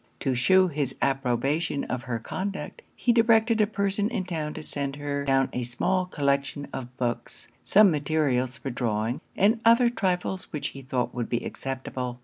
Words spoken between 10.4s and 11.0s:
which he